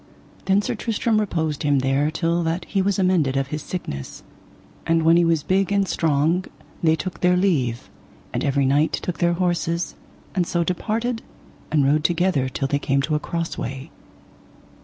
[0.45, 4.23] Then Sir Tristram reposed him there till that he was amended of his sickness;
[4.87, 6.45] and when he was big and strong
[6.81, 7.87] they took their leave,
[8.33, 9.93] and every knight took their horses,
[10.33, 11.21] and so departed
[11.71, 13.91] and rode together till they came to a cross way.